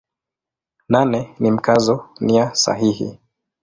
[0.89, 3.19] Nane ni Mkazo nia sahihi.